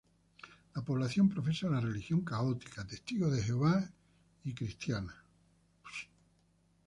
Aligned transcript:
La 0.73 0.81
población 0.81 1.29
profesa 1.29 1.69
la 1.69 1.79
religión 1.79 2.21
católica, 2.21 2.87
Testigos 2.87 3.31
de 3.33 3.43
Jehová 3.43 3.87
y 4.43 4.51
cristiana. 4.55 5.13